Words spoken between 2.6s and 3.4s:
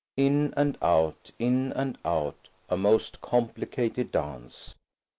most